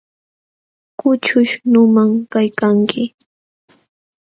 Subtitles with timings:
[0.99, 3.03] Kućhuśh nunam kaykanki.